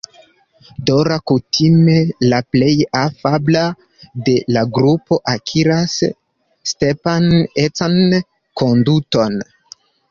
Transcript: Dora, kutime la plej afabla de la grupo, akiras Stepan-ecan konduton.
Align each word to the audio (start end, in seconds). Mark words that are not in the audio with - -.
Dora, 0.89 1.17
kutime 1.31 1.97
la 2.31 2.39
plej 2.55 2.71
afabla 3.01 3.67
de 4.31 4.35
la 4.57 4.65
grupo, 4.79 5.21
akiras 5.37 6.01
Stepan-ecan 6.73 8.05
konduton. 8.65 9.43